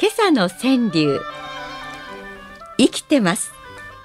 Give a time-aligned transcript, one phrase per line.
[0.00, 1.20] 今朝の川柳。
[2.78, 3.52] 生きてます。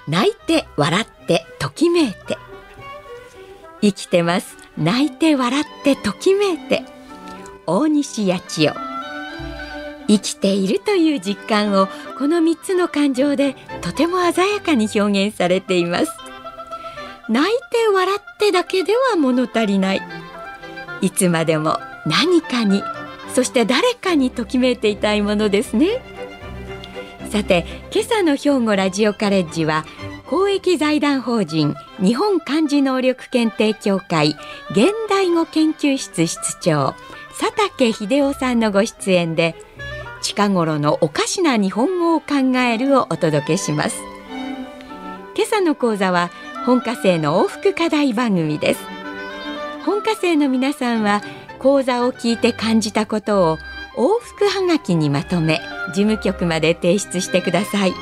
[0.06, 2.38] 泣いて笑ってときめいて。
[3.80, 4.56] 生きてます。
[4.78, 6.84] 泣いて笑ってときめいて。
[7.66, 8.76] 大西八千代。
[10.06, 16.12] 生きているという実感をこの3つの感情でとても鮮やかに表現されています。
[17.28, 20.02] 泣いて笑ってだけでは物足りない。
[21.00, 22.80] いつまでも何かに
[23.34, 26.02] そして誰かにときめいていたいものですね。
[27.30, 29.84] さて今朝の兵庫ラジオカレッジは
[30.26, 34.36] 公益財団法人日本漢字能力検定協会
[34.70, 36.94] 現代語研究室室長
[37.38, 39.54] 佐竹秀夫さんのご出演で
[40.22, 44.02] 近頃のおかしな日本語を考えるをお届けします。
[45.36, 46.30] 今朝の講座は
[46.66, 48.80] 本科生の往復課題番組です。
[49.86, 51.22] 本科生の皆さんは
[51.60, 53.58] 講座を聞いて感じたことを
[53.94, 57.92] 往復はがきにまとめ事務局まで提出してください。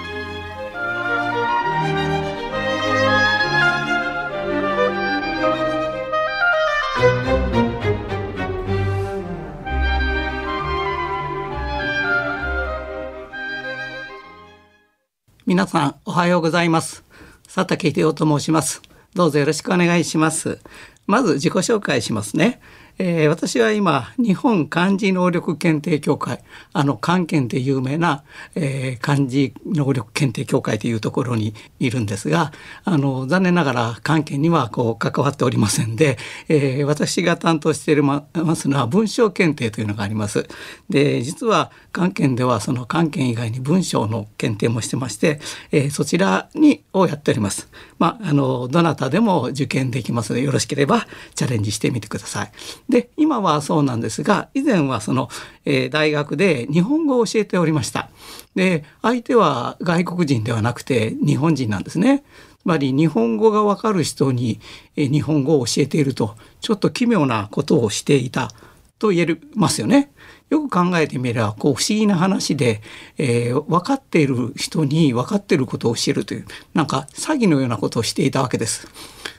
[15.46, 17.04] 皆さんおはようございます。
[17.52, 18.82] 佐竹秀夫と申します。
[19.14, 20.60] どうぞよろしくお願いします。
[21.08, 22.60] まず自己紹介しますね。
[22.98, 28.24] えー、私は今日本漢字能力検定協会あの漢検で有名な、
[28.56, 32.52] えー、漢字能力検定協会というところにいるんですが
[32.84, 36.18] あの残念ながら漢検にはこう関わっておりませんで、
[36.48, 40.48] えー、私が担当していますのは文章検定というのがあります。
[40.90, 45.40] で実は漢検ではその漢検以外に文章の検定もしてまして、
[45.70, 47.68] えー、そちらにをやっております。
[47.98, 52.52] まああのどなたでも受験できますのでよろしければチャレンジしてみてください。
[52.88, 55.28] で今はそうなんですが以前はその、
[55.64, 58.08] えー、大学で日本語を教えておりました。
[58.54, 62.24] で相手は外国人ではなくて日本人なんですね。
[62.60, 64.60] つまり日本語がわかる人に、
[64.96, 68.50] えー、日本語を教えているとちょっと奇妙なことをしていた
[68.98, 70.10] と言えますよね。
[70.50, 72.80] よく考えてみればこう不思議な話で、
[73.18, 78.88] えー、分かっている人に分かっていることを教えるというなんか詐欺のようなことをしていたわけです。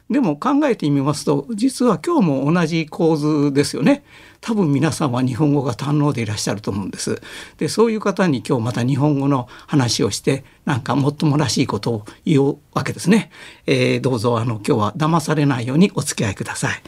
[0.10, 4.04] でも考えてみますと実は今日も同じ構図ですよね。
[4.42, 7.22] 多分皆さんは日本語が堪能でいらっしゃると思うんです。
[7.58, 13.30] でそういう方に今日また日本語の話をしてなんかもっともらしいことを言うわけですね。
[13.68, 16.82] えー、どうぞあの今日は騙されないようにお付き合いください。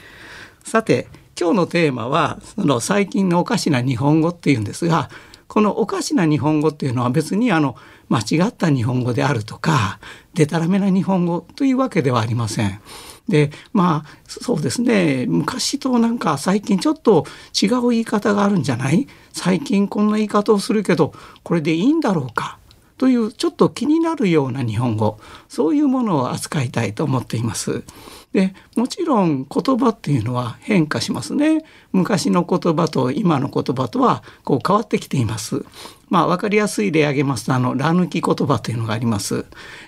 [0.63, 1.07] さて
[1.41, 5.09] 今日のテーマはその最近のおかしな日本語っていうんですが
[5.47, 7.75] このおかしな日本語っていうのは別にあの
[8.09, 9.99] 間違った日本語であるとか
[10.35, 12.79] でたらめな日本語というわけではありません。
[13.27, 15.25] でまあそうですね。
[15.27, 17.25] 昔となんか最近ちょっと
[17.59, 19.07] 違う言い方があるんじゃない？
[19.33, 22.59] 最近こんな言い方をするけどこれでいいんだろうか？
[23.01, 25.19] というちょっと気になるような日本語
[25.49, 27.83] そういうものを扱いたいと思っています。
[28.31, 35.65] でもちろん言葉っていうのは変化しますね昔の言葉と今の言葉とはこう変わってきています
[36.09, 39.45] まあ分かりやすい例挙げますとあの「ら抜き言葉」というのがあります、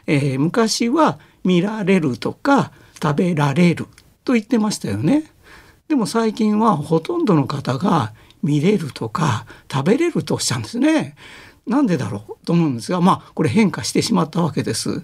[0.07, 3.85] えー、昔は見られるとか食べられる
[4.25, 5.31] と言ってましたよね。
[5.88, 11.16] でも最近はほとんどの方が見れるとか食べれるとおっしゃるんですね。
[11.68, 15.01] なんでだろうと思うんですがまあこれ変化してしまったわけです。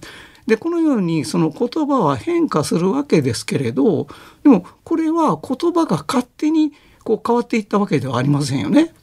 [0.47, 4.07] でこのようにその言葉は変化するわけですけれど
[4.43, 8.93] でもこれは言葉が勝手にこう変わっていったわけではありませんよね。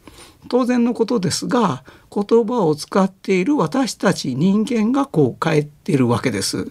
[0.48, 6.70] 当然のことですが言葉を使っている私たち人間がこう変えているわけです。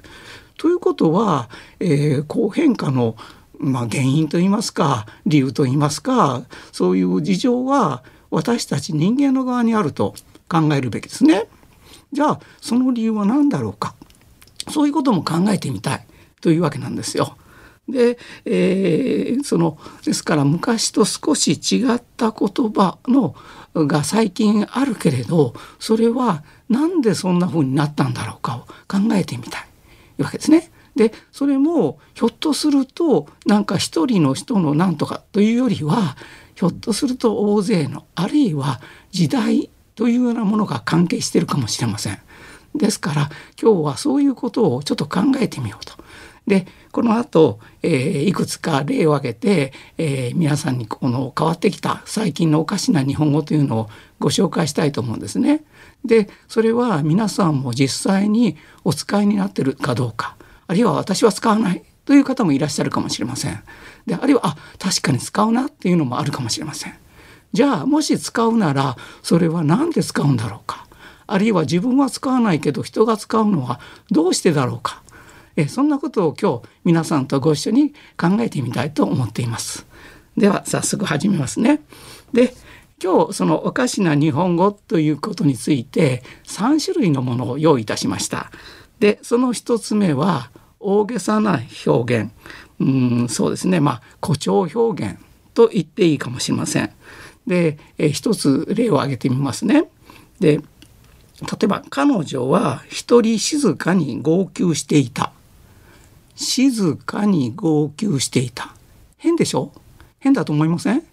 [0.57, 1.49] ということは、
[1.79, 3.15] えー、こう変化の、
[3.59, 10.15] まあ、原因といいますか理由といいますかそういう事情は私たち人間の側にあると
[10.47, 11.45] 考えるべきですね。
[12.11, 13.95] じゃあその理由は何だろうか
[14.69, 16.05] そういうことも考えてみたい
[16.41, 17.37] というわけなんですよ。
[17.87, 23.35] で、えー、そのですから昔と少し違った言葉の
[23.75, 30.23] が最近あるけれどそれは何でそんな風になったんだろうかを考えてみたい。
[30.23, 30.71] わけですね。
[30.95, 36.15] でそれもひょっとするとなんか一人の人のなんとかというよりは
[36.55, 38.79] ひょっとすると大勢のあるいは
[39.11, 42.19] 時代というようなものが関係しているかもしれません。
[42.75, 43.29] ですから
[43.61, 45.93] 今日はそういうことをちょっと考えてみようと。
[46.47, 53.89] でこの後、えー、いくつか例を挙げて、えー、皆さんにこの変わってきた最近のおかしな日本語というのを
[54.19, 55.63] ご紹介したいと思うんですね。
[56.03, 60.35] でそれは皆さんも実際にお使いになってるかどうか
[60.67, 63.63] あるいは私は使わないという方もいらっしゃるかもしれません。
[64.05, 66.93] であるいはあ確かに使うなっていうのもあるかもしれません。
[67.55, 70.85] じゃあもし使うならそれは何で使うんだろうか？
[71.25, 73.79] あるいは自分は使わないけど人が使うのは
[74.11, 75.01] どうしてだろうか？
[75.55, 79.87] えそんなことを今日皆さんとご一緒に考えてみたいと思っています。
[80.35, 81.81] では早速始めますね。
[82.33, 82.53] で
[83.01, 88.51] 今日そのおかしな日本語ということについて3種類のものを用意いたしました。
[88.99, 90.51] でその1つ目は
[90.81, 92.31] 大げさな表現
[92.81, 95.17] うんそうですねまあ誇張表現
[95.53, 96.91] と言っていいかもしれません。
[97.47, 99.89] でえ一つ例を挙げてみますね。
[100.39, 100.63] で例
[101.63, 105.31] えば彼女は一人静かに号泣していた。
[106.35, 108.73] 静かに号泣していた。
[109.17, 109.71] 変でしょ？
[110.19, 111.03] 変だと思いません？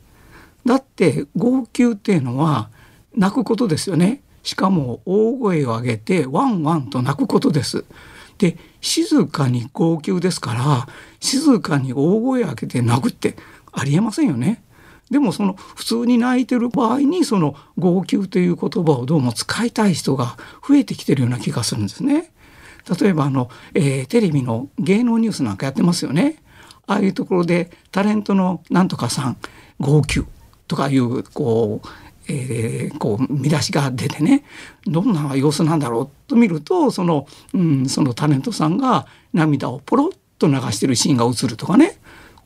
[0.64, 2.70] だって号泣っていうのは
[3.14, 4.22] 泣くことですよね。
[4.42, 7.84] しかも大声を上げてワンワンと泣くことです。
[8.38, 10.88] で静かに号泣ですから
[11.20, 13.36] 静かに大声を上げて泣くって
[13.70, 14.62] ありえませんよね。
[15.12, 20.36] でもその普通に泣いてる場合にその号泣という言葉をどうも使いたい人が
[20.66, 22.32] 増えてきてるような気がするんですね。
[23.00, 26.42] 例えばあの、えー、テレビの芸能ニュースなんかやってますよね。
[26.86, 29.36] ああいうところでタレントのなんとかさん
[29.78, 30.24] 号泣
[30.66, 31.88] とかいうこう
[32.28, 34.44] えー、こう見出しが出てね
[34.86, 41.98] どんな様子なんだろうと見るとその,、うん、そのタレントさんが涙をポロッと流してるシーンが映るとかね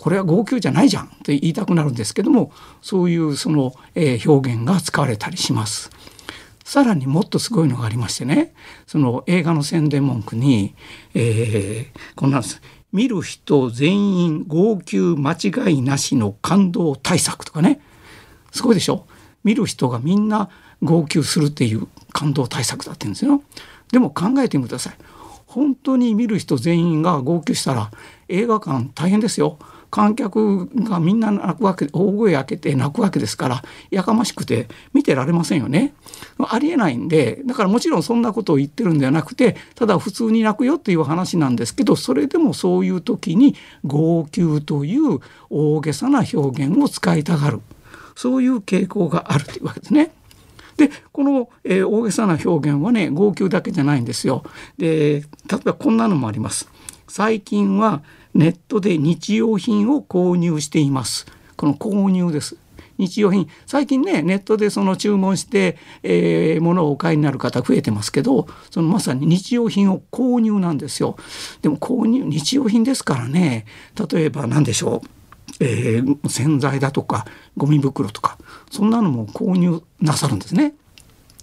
[0.06, 5.90] これは号泣じゃないじゃんと言いたくなるんですけどもそういうその、えー、表現が使われたりします。
[6.62, 8.54] さらにもっとすごいのがありましてね
[8.86, 10.76] その映画の宣伝文句に、
[11.12, 12.62] えー、こんなんです。
[12.92, 17.80] 見る人全員号泣間違いなしの感動対策とかね。
[18.52, 19.08] すごいでしょ？
[19.42, 20.50] 見る人がみんな
[20.82, 23.42] 号泣するっていう感動対策だって言うんですよ。
[23.90, 24.94] でも考えてみてください。
[25.46, 27.90] 本当に見る人全員が号泣したら
[28.28, 29.58] 映画館大変ですよ。
[29.96, 35.94] 観客がみんな泣くわけ大声開けて泣くわけですからやかましくて見てられませんよね。
[36.38, 47.62] ありえないんでだからもちろんそんなことを言ってるんではなくてただ普通に泣くよっていう話なんですけどそれでもそういう時に号泣という大げさな表現を使いたがる
[48.14, 50.10] そういう傾向があるというわけですね。
[50.76, 54.44] でこの、えー、大げさな表現はね号泣だけじゃないんですよ。
[54.76, 56.68] で例えばこんなのもあります。
[57.08, 58.02] 最近は
[58.36, 61.26] ネットで日用品を購入しています。
[61.56, 62.58] この購入です。
[62.98, 63.48] 日用品。
[63.66, 71.16] 最近ねネットでその注文して、えー、物をお買いになる方増えてますけどそのまさに日用品を購入なんですよ。
[71.62, 73.64] でも購入日用品ですからね。
[74.10, 75.08] 例えば何でしょう。
[75.60, 77.24] えー、洗剤だとか
[77.56, 78.36] ゴミ袋とか
[78.70, 80.74] そんなのも購入なさるんですね。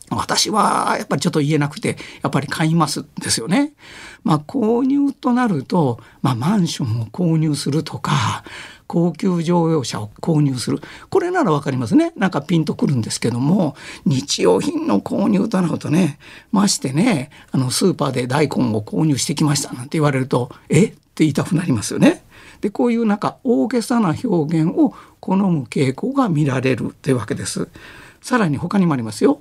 [0.10, 3.74] 私はやっぱりちょっと言えなくてやっぱり買いますですよね。
[4.24, 8.44] まあ購入となると、まあ、マンションを購入するとか
[8.88, 10.80] 高級乗用車を購入する
[11.10, 16.20] これなら分かりますねなんかピンとくるんですけども日用品の購入となるとね
[16.52, 20.86] ましてねあのスーパーで大根を購入してきましたなんて言われるとえ？
[20.86, 22.24] って言いたくなりますよね。
[22.62, 27.68] でこういうなんか大げさな表現を好む傾向が見られるというわけです。
[28.22, 29.40] さらに他にもありますよ。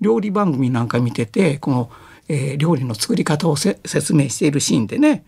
[0.00, 1.90] 料理番組なんか見ててこの、
[2.28, 5.24] えー、料理の作り方を説明しているシーンでね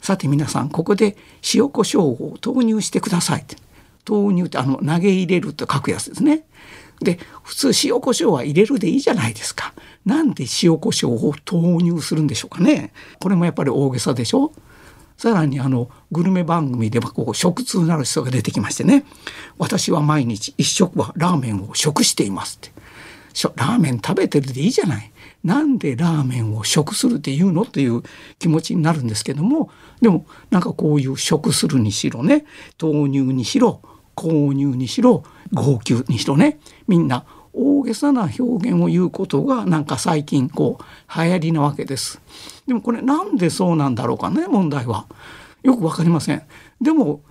[0.00, 1.16] さて皆さんここで
[1.54, 3.56] 塩コショウを投入してくださいって
[4.04, 6.44] 投入ってあの投げ入れると書くやつですね。
[7.00, 9.72] で普通塩コショウは入れるでいいじゃないですか。
[10.04, 12.92] なんで塩コショウを投入するんでしょうかね。
[13.20, 14.52] これもやっぱり大げさでしょ。
[15.20, 19.04] さらにあのグルメ番組ではこう食通なる人が出てきましてね
[19.58, 22.79] 私は毎日一食はラーメンを食していますって
[23.56, 25.10] ラーメン食べてるでいいじゃない。
[25.42, 28.02] なんでラーメンを食するって言うのっていう
[28.38, 29.70] 気持ちになるんですけども
[30.02, 32.44] でもなんかこういう食するにしろね
[32.80, 33.80] 豆乳にしろ
[34.14, 42.20] 購入にしろ号泣にしろねみんな大げさな表現を言うことがなんか最近こう流行りなわけです。
[42.66, 45.06] でもこれなんでそうなんだろうかね問題は。
[45.62, 46.42] よくわかりません。
[46.80, 47.22] でも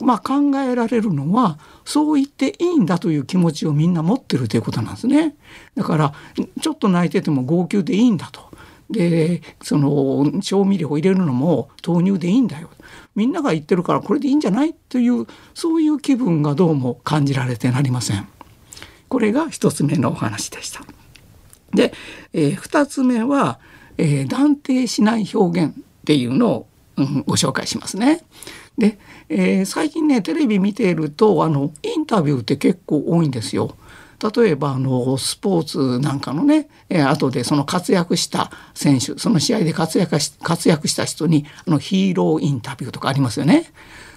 [0.00, 5.36] まあ、考えられるのはそう言っていいんだという気持ちをみんな持ってるということなんですね。
[5.74, 6.14] だから
[6.60, 8.52] ちょっと泣いてても号泣でいいんだと。
[8.90, 12.70] でその調味料を入れるのも豆乳でいいんだよ。
[13.14, 18.28] みんなが言ってるからこれでいいんじゃないというそういう気分がどうも感じられてなりません。
[19.08, 20.80] これが一つ目のお話でした。
[21.72, 21.92] で、
[22.32, 23.58] えー、2つ目は、
[23.98, 28.22] えー、断定しない表現っていうのを、うん、ご紹介しますね。
[28.78, 33.76] で、えー、最近ねテレビ見ているとあのインタビューって結構多いんですよ。
[34.34, 43.72] 例えばあのスポーツなんかのね、えー、後でその活躍した選手その試合で活躍し活躍した人にあのヒーローインタビューとかありますよね。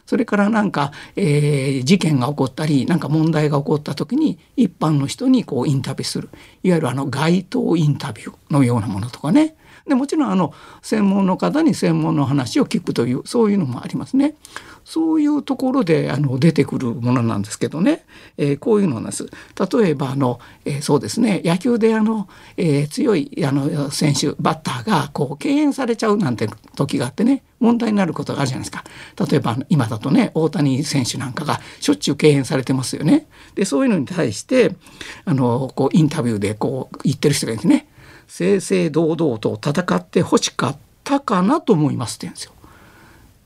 [0.06, 6.30] それからなんか、えー、事件が起こったりなんか問題が起こった時に一般の人にこうインタビューする
[6.64, 14.36] いわゆるあの街頭インタビューのようなものとかねでもちろんあの専門の方に専門の話を聞くというそういうのもありますね。
[14.84, 18.06] そういうところであの出てくるものなんですけどね、
[18.38, 19.26] えー、こういうのなんです。
[19.72, 28.86] 例えばあの、えー、そうですね野球であの、えー、強いあの選手バッターがこう敬遠されちゃうなんて時があってね問題になることがあるじゃないですか。
[29.30, 33.28] 例えば今だとね大谷選手なんかがしょっちゅう敬遠されてますよね。
[33.56, 34.74] でそういうのに対して
[35.26, 37.88] あのこうインタビューでこう言ってる人がいるんですね。
[38.28, 42.54] 正々堂々と戦ってほしかったかなと思いますって言うんですよ。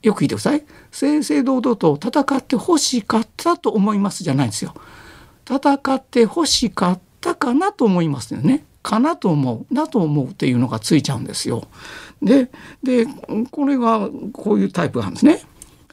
[0.02, 0.64] よく聞いてください。
[0.90, 4.74] 正々堂々と戦ってほしかったと思いますじゃないんですよ。
[5.48, 8.64] 戦ってほしかったかなと思いますよね。
[8.82, 11.68] かなと思うなと思うっていうのがついちゃうんですよ。
[12.20, 12.50] で
[12.82, 13.06] で
[13.50, 15.42] これがこういうタイプなんですね。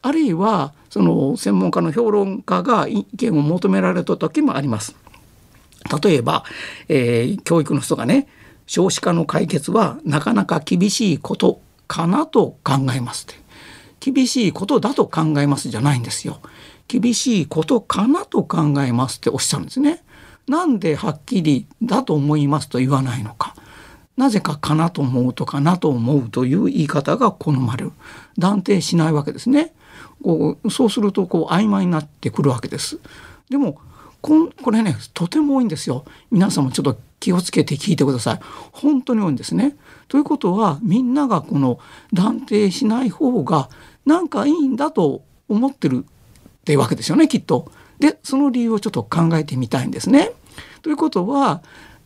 [0.02, 4.96] あるいはその専門家の評論家が意見を求められた時もあります。
[6.04, 6.44] 例えば、
[6.88, 8.28] えー、教育の人がね
[8.70, 13.42] 少子化の解決はなかなか厳しいことかなと考えますって。
[14.00, 16.40] 厳しいことだと考えますじゃないんですよ。
[16.88, 20.04] 厳しいことかなと考えますっておっしゃるんですね。
[20.48, 23.56] なんではっきりだと思いますと言わないのか。
[24.18, 27.92] なぜかかなと思うとかなと思うという言い方が好まれる。
[28.38, 29.74] 断定しないわけですね。
[30.22, 33.00] こうそうするとこう曖昧になってくるわけです。
[33.50, 33.82] でも
[34.22, 36.06] ここれねとても多いんですよ。
[36.30, 38.40] 皆さんもちょっと気をつけて聞いてください
[38.72, 39.76] 本当に多いんですね
[40.08, 41.80] ということはみんながこの
[42.14, 43.70] 断定しない方が
[44.06, 47.72] なんかいいんだと思ってるっていうわけですよねきっと。
[48.00, 50.32] でその理由をちょっと考えてみたいんですね。
[50.82, 51.62] ということは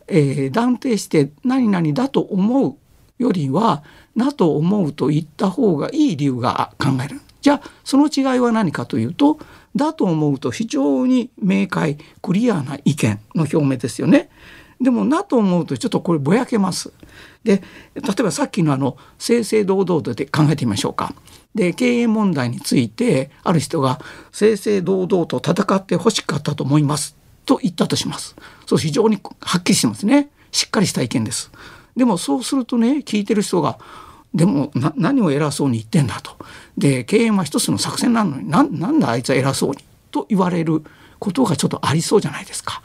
[0.08, 2.76] えー、断定して何々だと思う
[3.20, 3.84] よりは
[4.16, 7.22] なと思うと言った方がいい理由が考える。
[7.42, 9.38] じゃあその違いは何かというと
[9.76, 14.30] だと思うと非常に明快クリアな意見の表明ですよね。
[14.84, 16.92] でもなと思うとちょっとこれぼやけます。
[17.44, 17.64] で
[17.96, 21.16] 例えばさっきのあの正々堂々とで考えてみましょうか。
[21.56, 24.02] で経営問題についてある人が
[24.34, 28.36] 正々堂々と戦ってほしかったと思いますと言ったとします。
[28.66, 30.30] そう非常にはっきりしてますね。
[30.52, 31.50] しっかりした意見です。
[31.96, 33.80] でもそうするとね聞いてる人が
[34.34, 36.36] でも何を偉そうに言ってんだと。
[36.78, 39.78] で経営は一つの作戦なのにななんだあいつは偉そうに
[40.12, 40.84] と言われる
[41.20, 42.82] ことがちょっとありそうじゃないですか。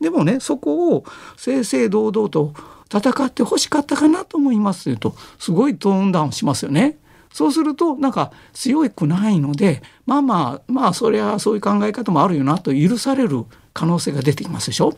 [0.00, 1.04] でもねそこを
[1.36, 2.54] 正々堂々と
[2.92, 6.98] 戦ってほしかったかなと思いますというとすごいトーンダウンしますよね。
[7.32, 14.94] そうするとなんか強くないのでまあまあまあそりゃそういう考え方もあるよなと許される可能性が出てきますでしょ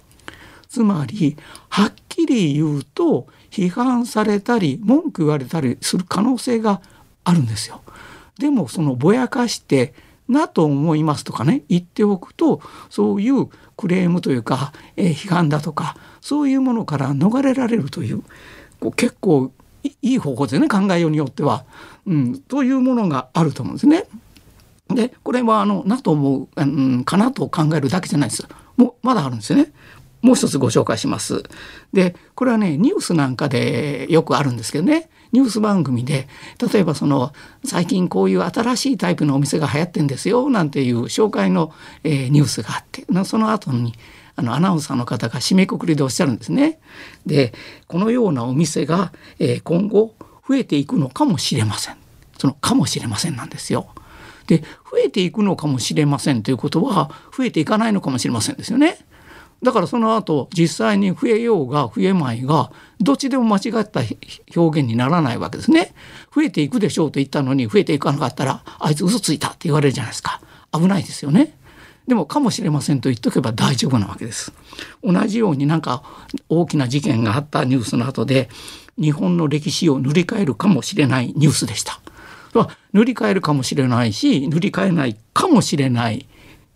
[0.71, 1.37] つまり
[1.69, 6.81] はっきり言うと批判されたり文句言われたりする可能性が
[7.25, 7.83] あるんですよ。
[8.39, 9.93] でもそのぼやかして
[10.29, 12.61] なと思いますとかね言っておくと
[12.91, 18.23] そういうクレームというか、えー、批判だとかそういうものから逃れられるという
[18.81, 19.53] こう結構
[19.83, 21.65] いい方法ですね考えようによっては、
[22.07, 24.05] うん、というものがあると思うんですね。
[24.89, 29.73] でこれはあのなと思う、うん、かなと考えるだけじゃないですもうまだあるんですよね。
[30.23, 31.43] もう一つご紹介します。
[31.93, 36.29] でこれはねニュースなんかでよくあるんですけどねニュース番組で
[36.73, 37.33] 例えばその
[37.65, 41.73] 最近こういう新しいタイプのお店が流行ってんですよなんていう紹介の、
[42.05, 43.95] えー、ニュースがあってその後に
[44.37, 46.79] あのアナウンサーの方が締めくくりでおっしゃるんですね。
[47.27, 47.53] で
[47.87, 50.15] このようなお店が、えー、今後
[50.49, 51.97] 増えていくのかもしれません。
[52.39, 53.89] そのかもしれませんなんですよ。
[54.47, 58.99] で増えていくのかもしれませんということは増えていかないのかもしれませんですよね。
[59.63, 64.01] だからその後実際に増えようが増えまいがどっちでも間違った
[64.57, 65.95] 表現にならないわけですね。
[66.35, 70.41] 増えていくでしょうと言ったのに増えていかなかったらあいつ嘘ついたって言われるじゃないですか。
[70.73, 71.57] 危ないですよね。
[72.09, 74.53] でもかもしれませんと言っとけば大丈夫なわけです。
[75.05, 76.03] 同じようになんか
[76.49, 78.49] 大きな事件があったニュースの後で
[79.01, 82.01] 日本の歴史を塗り替えるかもしれないニュースでした。
[82.93, 86.27] 塗り替えるかもしれないし塗り替えないかもしれない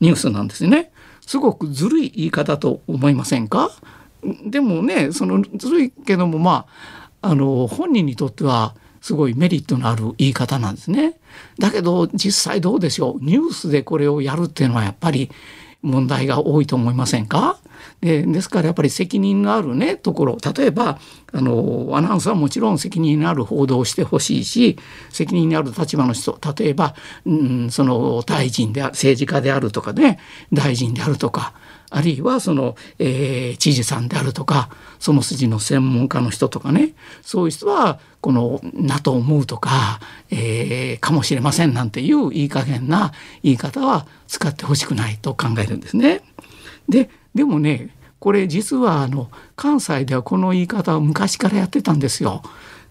[0.01, 0.93] ニュースなんですね。
[1.27, 3.71] すごくずるい言い方と思いませんか？
[4.47, 6.67] でもねそのずるいけどもま
[7.21, 11.19] ああの本人にとってはすごいメリットのある言い方なんですね。
[11.59, 13.25] だけど実際どうでしょう？
[13.25, 15.31] ニュースでこれをやるっていうのはやっぱり
[15.83, 17.59] 問題が多いと思いませんか？
[18.01, 20.39] でですからやっぱり責任のあるねところ。
[20.55, 20.99] 例えば
[21.33, 24.79] あのアナウンサーはもちろん責任のある報道をしてほしいし
[25.11, 26.39] 責任のある立場の人。
[26.59, 30.19] 例えば、うん、その大臣で政治家であるとかね
[30.53, 31.55] 大臣であるとか
[31.91, 36.95] あるいはその、えー、知事さんであるとかその筋の専門家の人とかね。
[37.23, 40.01] そういう人はこの「なと思う」とか、
[40.31, 43.13] えー「かもしれません」なんていういい加減な
[43.43, 46.23] 言い方は使ってほしくないと考えるんですね。
[46.89, 52.43] ででもねこれ実はあの関西ではこの言い方は昔からやってたんですよ。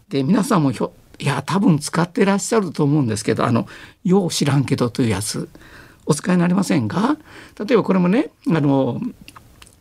[0.09, 3.67] で皆さんもひょいや多分使ってらっしゃると思うんですけどあの
[4.03, 5.49] 「よう知らんけど」というやつ
[6.05, 7.17] お使いになりませんか？
[7.59, 9.01] 例えばこれもねあの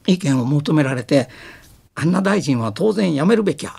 [0.06, 1.28] 意見を求められて
[1.94, 3.74] 「あんな大臣は当然辞めるべきや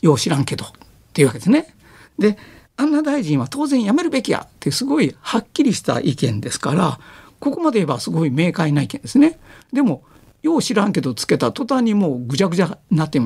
[0.00, 0.68] よう知らんけど」っ
[1.12, 1.74] ていうわけですね。
[2.18, 2.38] で
[2.76, 6.98] あんな大臣は当然辞めるべきやってすごいはっきりした意見ですから
[7.40, 9.38] ここまで言えばすごい明快な意見ですね。
[9.74, 10.04] でも
[10.44, 13.18] よう知らんけどつけた途端にもうぐちゃぐちゃになって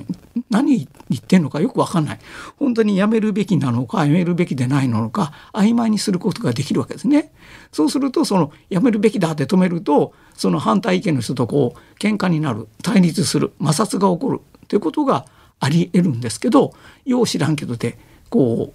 [0.51, 2.19] 何言ってんのかよく分かんない
[2.57, 7.33] 本当にやめるべきなのかやめるべきでないのか曖昧にすることができるわけですね。
[7.73, 15.27] そうするとそのやめるべきだって止めるとその反対意見の人とこう喧嘩になる対立する摩擦が起こるということが
[15.59, 16.73] あり得るんですけど
[17.05, 17.99] よう知らんけどで
[18.31, 18.73] こ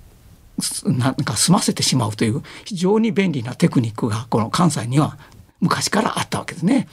[0.86, 5.18] うなんか済ませてしまうという非常に便利なテクニックがこの関西には
[5.64, 6.90] 昔からあったわけですね。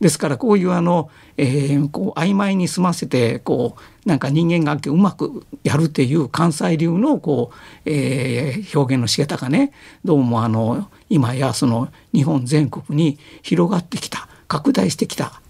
[0.00, 9.72] ですからこういうあの、えー、こう曖昧に済ませてこうなんか人間関係うまくやるっていう関西流のこう、えー、表現の仕方がね
[10.04, 15.40] どうもあの今やその日本全国に広がってきた拡大してきた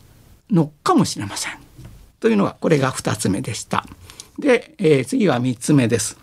[0.50, 1.52] のかもしれません。
[2.20, 3.86] というのがこれが2つ目でした。
[4.38, 6.18] で、えー、次は3つ目です。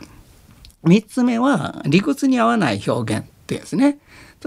[0.83, 3.97] 3つ目は理屈に合わない表現っていうですね。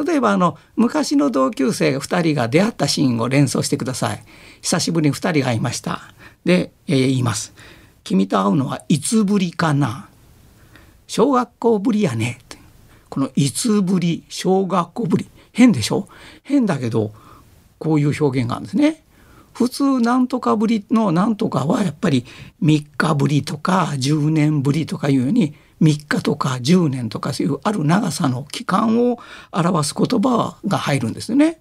[0.04, 4.24] 例えばあの昔の同級生2人が出会ったシーンを連想してください。
[4.62, 6.02] 久しぶりに2人が会いました。
[6.44, 7.52] で、えー、言います。
[8.04, 10.08] 君と会うのはいつぶりかな？
[11.06, 12.38] 小学校ぶりやね。
[13.08, 15.28] このいつぶり小学校ぶり。
[15.52, 16.08] 変でしょ？
[16.42, 17.12] 変だけど
[17.78, 19.02] こういう表現があるんですね。
[19.52, 22.24] 普通なんとかぶりのなんとかはやっぱり
[22.62, 29.18] 3日ぶりとか10年ぶりとかいうように3日とか10年とかそういうある長さの期間を
[29.52, 31.60] 表す言葉が入るんですね。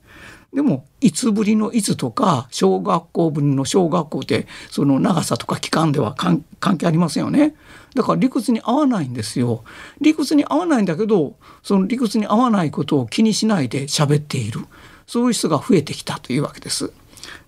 [0.54, 6.44] でもいつぶりのいつとか小学校ぶりの小学校ってその長さとか期間では関
[6.78, 7.54] 係ありませんよね。
[7.96, 9.64] だから理屈に合わないんですよ。
[10.00, 14.62] 理屈に合わないんだけどその理屈に合わないことを気にしないで喋っている
[15.06, 16.92] そういう人が増えてきたというわけです。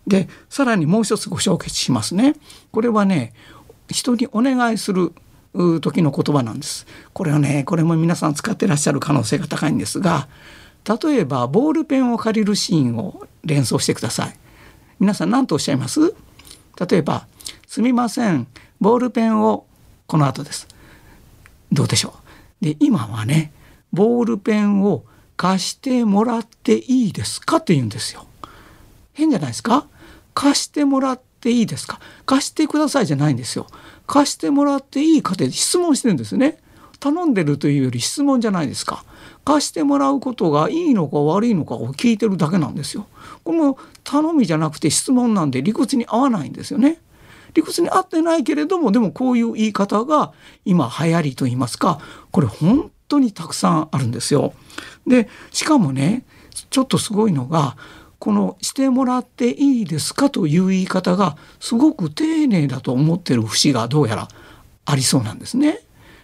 [0.06, 2.36] でさらにもう一つご紹介しますね。
[2.72, 3.34] これはね
[3.90, 5.14] 人にお願いする
[5.54, 6.86] 時の言葉なんです。
[7.14, 10.28] これはねこれも皆さん使ってらっしゃる可能性が高いんですが
[11.04, 14.38] 例えばボールペンを借りるシーンを連想してください。
[15.00, 16.14] 皆さん何とおっしゃいます？
[16.90, 17.28] 例えば
[17.68, 18.48] 「すみません
[18.80, 19.66] ボールペンを
[20.08, 20.68] この後です」
[21.72, 22.14] どうでしょ
[22.62, 22.66] う？
[22.66, 23.52] で今はね
[23.92, 25.04] ボールペンを
[25.36, 27.58] 貸してもらっていいですか？
[27.58, 28.28] って言うんですよ。
[29.14, 29.88] 変じゃないですか？
[30.34, 32.00] 貸してもらっていいですか？
[32.26, 33.68] 貸してくださいじゃないんですよ。
[34.08, 36.60] 貸してもらっていいかって質問してるんですね。
[37.00, 39.06] 頼んでるというより質問じゃないですか。
[39.46, 43.08] 貸してもらうことがいいのか悪いのかを聞いてるだけなんですよ。
[43.44, 47.00] これも頼みじゃなくて質問なんで理屈に合わないんですよね。
[47.54, 50.34] 理屈に合ってないけれどもでもこういう言い方が
[50.66, 52.00] 今流行りと言いますか
[52.32, 54.54] これ本当にたくさんあるんですよ。
[55.08, 56.26] でしかもね
[56.70, 57.78] ちょっとすごいのが
[58.20, 64.28] この「してもらっていいですか?」という言い方がすごく丁寧だと思ってる節がどうやら
[64.86, 65.80] ありそうなんですね。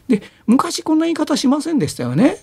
[0.07, 2.37] で昔こんな言い方しませんでしたよね。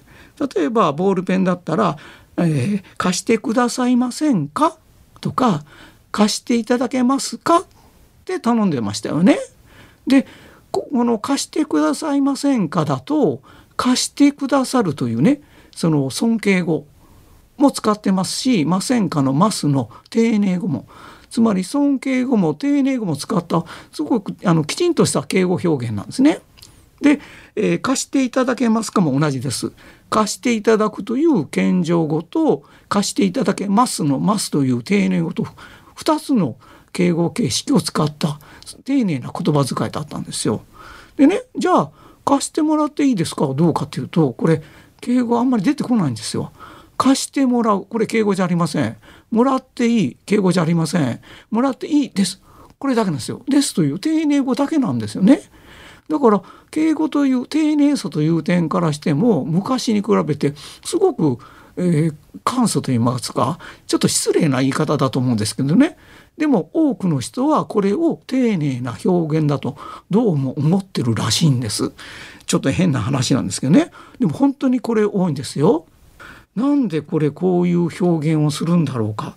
[0.54, 1.96] 例えばボールペンだったら
[2.38, 4.76] 「えー、貸してくださいませんか?」
[5.20, 5.64] とか
[6.10, 7.64] 「貸していただけますか?」っ
[8.24, 9.38] て頼んでましたよね。
[10.06, 10.26] で
[10.70, 13.42] この「貸してくださいませんか?」だと
[13.76, 15.42] 「貸してくださる」というね
[15.76, 16.86] その尊敬語
[17.62, 20.86] も使ってますし「ませんか」の「ます」の丁寧語も
[21.30, 26.40] つまり尊敬語も丁寧語も使ったすごくあのきちんとした敬語表現なんですね。
[27.00, 27.20] で、
[27.56, 29.72] えー、貸していただけますかも同じです。
[30.10, 35.46] 貸していただくという謙譲語と貸していただけますのますという丁寧語と
[35.96, 36.56] 2つの
[36.92, 38.38] 敬語形式を使った
[38.84, 40.62] 丁寧な言葉遣いだったんですよ。
[41.16, 41.90] でねじゃあ
[42.24, 44.62] 貸してもらっていいですかどうかっていうとこれ
[45.00, 46.52] 敬語あんまり出てこないんですよ。
[47.02, 47.84] 貸してもらう。
[47.84, 48.96] これ敬語じゃありません。
[49.32, 50.16] もらっていい。
[50.24, 51.20] 敬語じゃありません。
[51.50, 52.40] もらっていいです。
[52.78, 53.42] これだけなんですよ。
[53.48, 55.40] ですという丁寧語だけなんですよね。
[56.08, 61.42] だから敬語という丁寧さという点からしても昔に比べてすごく、
[61.76, 65.96] えー、簡素と言いますかちょっと失礼な言い方だと思うんですけどね。
[66.38, 69.76] でも多くの人はこれを丁寧な表現だと
[70.08, 71.90] どうも思ってるらしいんです。
[72.46, 73.90] ちょっと変な話なんですけどね。
[74.20, 75.86] でも本当にこれ多いんですよ。
[76.54, 79.36] なんでこれこういう表現をするんだろうか？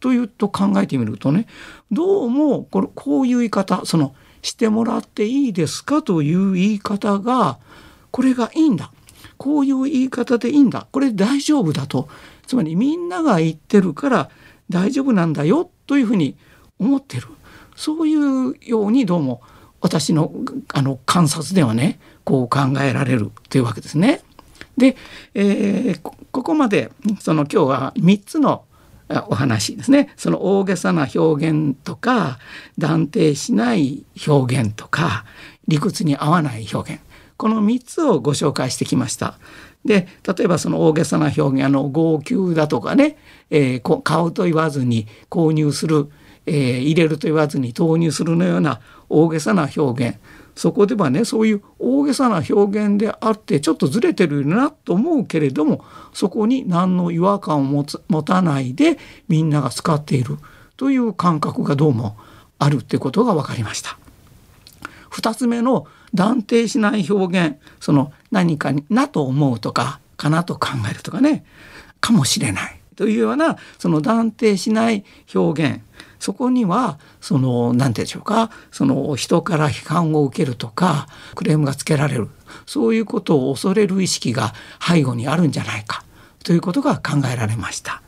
[0.00, 1.46] というと考えてみるとね
[1.90, 6.02] どうもこれこういう言い方そのしてもらっていいですか？
[6.02, 7.58] という言い方が
[8.10, 8.92] これがいいんだ。
[9.36, 10.86] こういう言い方でいいんだ。
[10.90, 12.08] これ大丈夫だと。
[12.46, 14.30] つまりみんなが言ってるから
[14.70, 15.70] 大丈夫なんだよ。
[15.86, 16.36] というふうに
[16.78, 17.26] 思ってる。
[17.76, 19.42] そういうようにどうも
[19.80, 20.32] 私の
[20.72, 24.22] あの観察ではねこう考えられるというわけですね。
[24.78, 24.96] で、
[25.34, 28.64] えー、ここまでその今日は3つの
[29.28, 30.12] お話ですね。
[30.16, 32.38] その大げさな表現とか
[32.78, 35.24] 断定しない表現とか
[35.66, 37.02] 理屈に合わない表現。
[37.36, 39.38] この3つをご紹介してきました。
[39.84, 43.16] で例えばその大げさな表現あの号泣だとかね、
[43.48, 46.10] えー、買うと言わずに購入する、
[46.46, 50.18] えー、入れると言わずに投入するのような大げさな表現。
[50.58, 60.36] そこではねそういう大げさな表現であってちょっとずれてるなと思うけれどもそこに何の違和感を持つ持たないでみんなが使っている
[60.76, 62.16] という感覚がどうも
[62.58, 63.98] あるってことが分かりました。
[65.12, 71.44] 2つ目の断定しない表現その何かになと思うとかかなと考えるとかね
[72.00, 75.82] かもしれないというようなその断定しない表現
[76.18, 82.28] そこにはその何て言うんでしょうかその人から批判を受けるとかクレームがつけられる
[82.66, 86.04] そういうことを恐れる意識が背後にあるんじゃないか
[86.44, 88.02] ということが考えられました。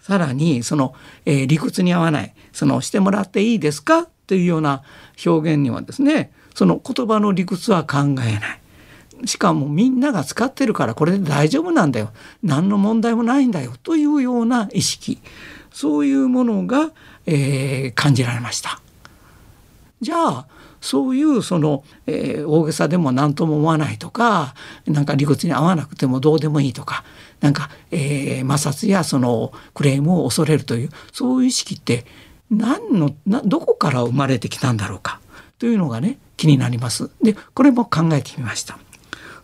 [0.00, 0.94] さらにその、
[1.26, 4.82] えー、理屈に合わないそのしてもらっていいですかというような
[5.26, 8.60] 表現にはですねその言葉の理屈は考えない。
[9.26, 12.10] しかもみんなが使ってるからこれで大丈夫なんだよ。
[12.42, 13.74] 何の問題もないんだよ。
[13.82, 15.18] というような意識。
[15.72, 16.90] そういうものが
[17.30, 18.80] えー、感じられました。
[20.00, 20.46] じゃあ
[20.80, 24.54] そういうその、えー、大げさでも何とも思わないとか
[24.86, 27.04] なんか理屈に合わなくてもどうでもいいとか
[27.40, 32.06] なんか、えー、摩擦やそのクレームを恐れるというそういう意識って
[32.50, 35.20] 何のなどこから生まれてきたんだろうか
[35.58, 37.10] というのがね気になります。
[37.20, 38.78] でこれも考えてみました。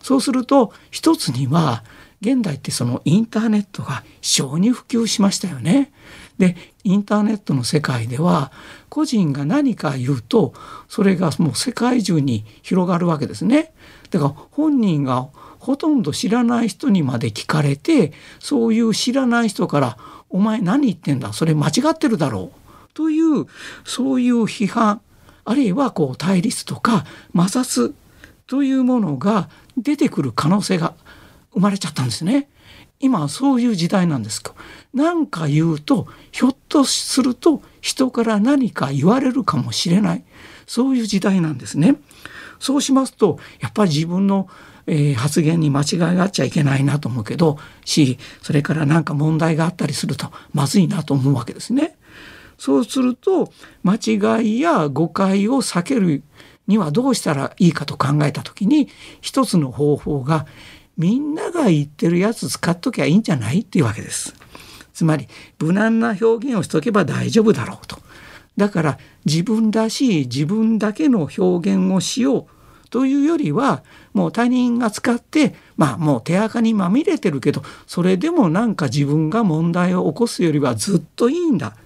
[0.01, 1.83] そうすると一つには
[2.20, 5.92] 現代ってそのインターネットが非常に普及しましたよね。
[6.38, 8.51] でインターネットの世界では
[8.88, 10.53] 個人が何か言うと
[10.88, 13.73] それがもう世界中に広がるわけですね。
[14.11, 19.97] だから本人がほとんど知らない人にまで聞かれてそういう知らない人から
[20.29, 21.33] 「お前何言ってんだ？
[21.33, 22.59] それ間違ってるだろう」
[22.94, 23.47] という
[23.85, 25.01] そういう批判
[25.44, 27.92] あるいはこう対立とか摩擦
[28.47, 30.94] というものが出てくる可能性が
[31.55, 32.49] 生まれちゃったんですね。
[33.05, 34.55] 今はそういう時代なんですか？
[34.95, 40.25] 何か言うとひょっとすると人から何か言われるかもしれない
[40.67, 41.97] そういう時代なんですね。
[42.59, 44.49] そうしますとやっぱり自分の、
[44.87, 51.97] えー、発言に間違いがあっちゃいけないなと思うけどしそれから何か問題があったりするとまずいなと思うわけですね。
[52.57, 56.23] そうすると間違いや誤解を避ける
[56.67, 58.88] にはどうしたらいいかと考えた時に
[59.21, 60.47] 一つの方法が
[60.97, 64.35] みんなが言ってるやつ使っときゃいいんじゃないっていうわけです。
[64.93, 65.29] つまり
[65.59, 67.99] 無難な表現をしとけば大丈夫だろうと。
[68.57, 72.47] だから自分らしい自分だけの表現をしよう
[72.91, 81.77] というよりはもう他人が使ってまあもう手垢にまみれてるけどそれでもなんか自分が問題を起こすよりはずっといいんだ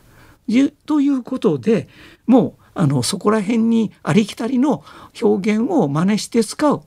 [0.85, 1.89] ということで
[2.27, 4.85] もうあのそこら辺にありきたりの
[5.21, 6.83] 表現を真似して使う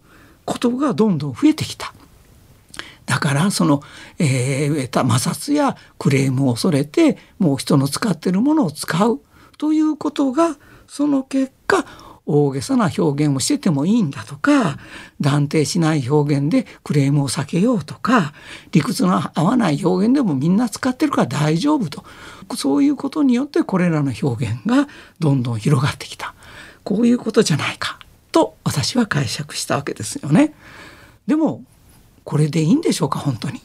[0.45, 1.93] ことがどんどん増えてきた。
[3.05, 3.81] だからその、
[4.19, 9.21] えー、得た摩擦やクレームを恐れてもう人の使ってるものを使う
[9.57, 11.85] ということがその結果
[12.25, 14.77] 大げさな表現をしててもいいんだとか
[15.19, 18.33] 断定しない表現でクレームを避けようとか
[18.71, 22.03] 理屈の合わない表現でもみんな使ってるから大丈夫と
[22.55, 24.87] そういうことによってこれらの表現が
[25.19, 26.33] どんどん広がってきた
[26.83, 27.99] こういうことじゃないか
[28.31, 30.53] と私は解釈したわけですよね。
[31.27, 31.63] でも
[32.23, 33.61] これでいいんでしょうか本当に。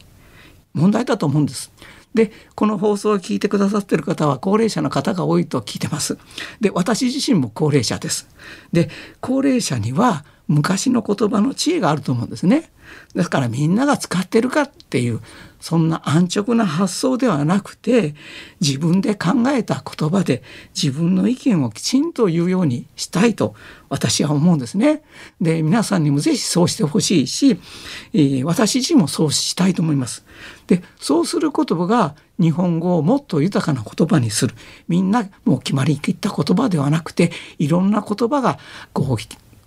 [0.75, 1.73] 問題だと思うんです。
[2.15, 6.19] でこの放送を聞いてくださってる方は高齢者の方が多いと聞いてます。
[6.61, 8.29] で私自身も高齢者です。
[8.73, 8.91] で
[9.21, 12.71] 高齢者には昔の言葉の知恵があると思うんですね。
[13.15, 15.21] ですからみんなが使ってるかっていう
[15.61, 18.15] そんな安直な発想ではなくて
[18.61, 20.45] 自分で考えた言葉で
[20.81, 23.57] 自分の意見をきちんと言うようにしたいと
[23.89, 25.03] 私は思うんですね。
[25.41, 27.59] で皆さんにもぜひそうしてほしいし、
[28.45, 30.25] 私自身もそうしたいと思います。
[30.69, 34.55] でそうする言葉が日本語をもっと豊かな言葉にする
[34.89, 38.59] みんなもう決まりきった言葉ではなくていろんな言葉が
[38.93, 39.17] こう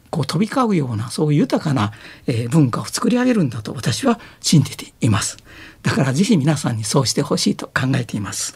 [0.10, 1.92] こう飛び交うようなそういう豊かな、
[2.28, 5.38] えー、文化を作り上げるんだと私は信じています。
[5.84, 8.56] だからぜひ皆さんにそうしてほしいと考えています。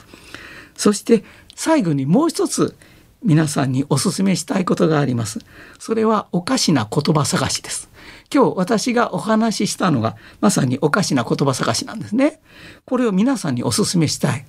[0.76, 1.24] そして
[1.56, 2.76] 最後にもう一つ
[3.24, 5.40] 皆さんにお勧めしたいことがあります。
[5.80, 7.90] それはおかしな言葉探しです。
[8.34, 12.42] 今日私がお話ししたのがまさにおかしな言葉探しなんですね。
[12.86, 14.46] これを皆さんにお勧めしたい。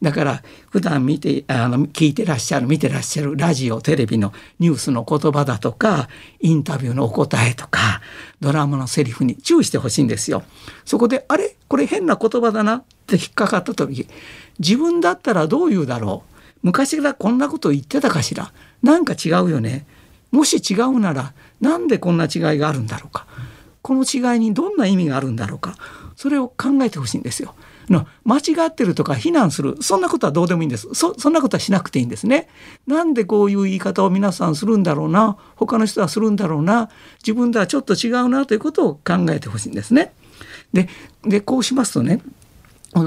[0.00, 6.08] だから普段見てあの聞いてらっしゃる見てらっしゃるラジオテレビのニュースの言葉だとか
[6.40, 8.00] インタビューのお答えとか
[8.40, 10.44] ドラマのセリフに注意してほしいんですよ。
[10.84, 11.56] そこであれ？
[11.66, 12.76] これ変な言葉だな？
[12.76, 14.06] って引っかかった時
[14.58, 16.38] 自分だったらどう言うだろう？
[16.62, 18.52] 昔からこんなこと言ってたかしら？
[18.82, 19.84] なんか違うよね？
[20.30, 23.26] もし違うならなんでこんな違いがあるんだろうか？
[23.82, 25.74] この違いにどんな意味があるんだろうか？
[26.14, 27.54] それを考えてほしいんですよ。
[27.92, 29.76] の間違ってるとか非難する。
[29.80, 30.88] そんなことはどうでもいいんです。
[30.94, 32.48] そんなことはしなくていいんですね。
[32.86, 35.36] なんでこういう言い方を皆さんするんだろうな。
[35.56, 36.90] 他の人はするんだろうな。
[37.18, 40.12] 自分とはちょっと違うなということを考えてほしいんですね。
[40.72, 40.88] で
[41.22, 42.20] でこうしますとね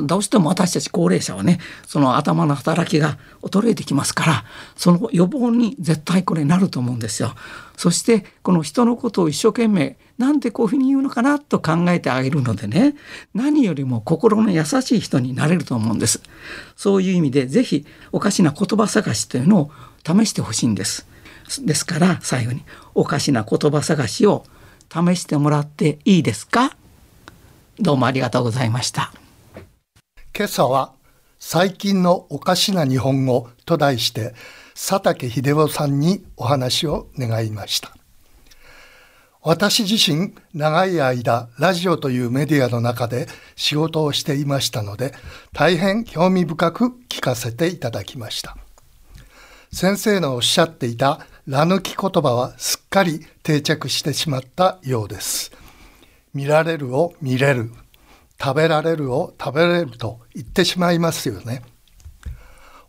[0.01, 7.33] どうしても私たち高齢者はねその頭の働きが衰えてきますからその予防に絶対これなると思うんですよ。
[7.77, 12.95] そしてこの人のことを一生懸命なんでこういうふうに言うのかなと考えてあげるのでね
[13.33, 16.21] 何よりも心の優しい人になれると思うんです。
[16.75, 19.71] そういう意味で是非おかしな言葉探しというのを
[20.05, 21.07] 試してほしいんです。
[21.65, 24.45] ですから最後におかしな言葉探しを
[24.89, 26.75] 試してもらっていいですか？
[27.79, 29.11] どうもありがとうございました。
[30.33, 30.93] 今朝は
[31.39, 34.33] 最近のおかしな日本語と題して
[34.73, 37.93] 佐竹秀夫さんにお話を願いました。
[39.41, 45.13] 私自身長い間ラジオというメディアの中で仕事をしていましたので
[45.51, 48.55] 大変興味深く聞かせていただきました。
[49.73, 55.51] 先生のおっしゃっていたら抜き言葉はすっかり定着してしまったようです。
[56.33, 57.71] 見られるを見れる
[58.41, 61.61] 食べられるを食べれると言ってしまいますよね。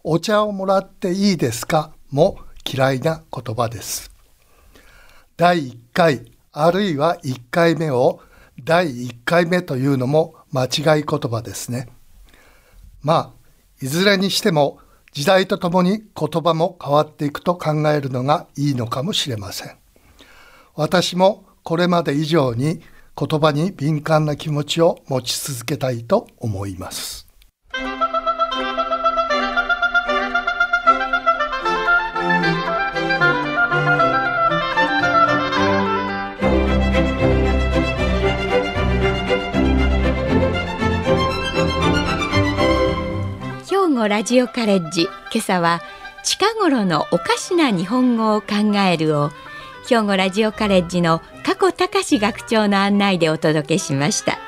[0.02, 1.92] お茶をもらっていいですか？
[2.10, 4.10] も嫌いな言葉です。
[5.36, 8.20] 第1回あるいは1回目を
[8.64, 11.88] 第1回目というのも間違い言葉ですね。
[13.02, 13.30] まあ、
[13.82, 14.78] いずれにしても
[15.12, 19.76] 時代とともに言葉も変わっていくと考えるのがいいのかもしれません。
[20.74, 22.80] 私もこれまで以上に
[23.14, 27.28] 言葉に敏感な気持ちを持ち続けたいと思います。
[43.68, 45.80] 兵庫ラジオカレッジ今朝は
[46.24, 49.30] 近頃のおかしな日本語を考えるを
[49.88, 54.38] 兵庫ラジオカレッジの加古隆学長の案内でお届けしました。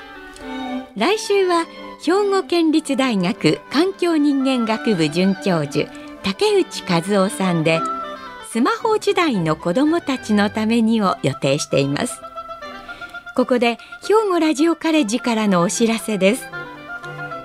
[0.96, 1.66] 来週は
[2.04, 5.90] 兵庫県立大学環境人間学部准教授
[6.22, 7.80] 竹内和夫さんで
[8.50, 12.20] スマホ時代の子どもたちのためにを予定しています。
[13.34, 16.46] ここで兵庫ラジオカレッジからのお知らせです。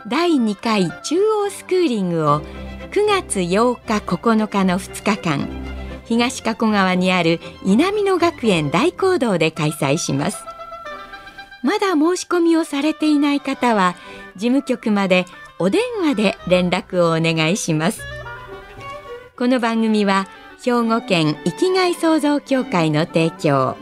[0.08, 2.41] 第2回中央スクーリングを
[2.91, 5.47] 9月8日9日の2日間
[6.10, 10.43] 東加古川にある稲美野学園大講堂で開催します。
[11.62, 13.95] まだ申し込みをされていない方は
[14.36, 15.26] 事務局まで
[15.60, 18.02] お電話で連絡をお願いします。
[19.38, 20.28] この番組は
[20.63, 23.78] 兵庫県生きがい創造協会の提供。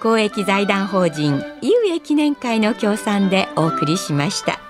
[0.00, 4.60] 公益財団法人井上記念会の協賛でお送りしました。